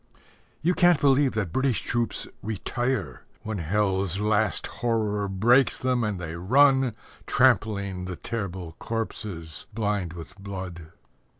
You 0.63 0.73
can't 0.73 0.99
believe 0.99 1.33
that 1.33 1.51
British 1.53 1.81
troops 1.83 2.27
"retire" 2.41 3.21
When 3.43 3.59
hell's 3.59 4.17
last 4.19 4.65
horror 4.65 5.27
breaks 5.27 5.77
them, 5.77 6.03
and 6.03 6.19
they 6.19 6.35
run, 6.35 6.95
Trampling 7.27 8.05
the 8.05 8.15
terrible 8.15 8.71
corpses 8.79 9.67
blind 9.75 10.13
with 10.13 10.35
blood. 10.39 10.87